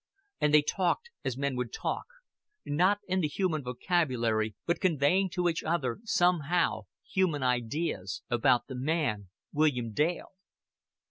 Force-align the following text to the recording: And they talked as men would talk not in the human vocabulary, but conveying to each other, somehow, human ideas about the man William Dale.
And 0.39 0.51
they 0.51 0.63
talked 0.63 1.11
as 1.23 1.37
men 1.37 1.55
would 1.57 1.71
talk 1.71 2.05
not 2.65 3.01
in 3.07 3.21
the 3.21 3.27
human 3.27 3.61
vocabulary, 3.63 4.55
but 4.65 4.79
conveying 4.81 5.29
to 5.29 5.47
each 5.47 5.63
other, 5.63 5.99
somehow, 6.05 6.87
human 7.07 7.43
ideas 7.43 8.23
about 8.27 8.65
the 8.65 8.73
man 8.73 9.29
William 9.53 9.91
Dale. 9.93 10.29